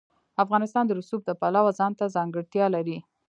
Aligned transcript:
افغانستان 0.43 0.83
د 0.87 0.91
رسوب 0.99 1.21
د 1.25 1.31
پلوه 1.41 1.71
ځانته 1.79 2.13
ځانګړتیا 2.15 2.65
لري. 2.75 2.97